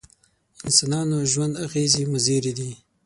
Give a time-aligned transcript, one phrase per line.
[0.67, 2.71] انسانانو ژوند اغېزې مضرې دي.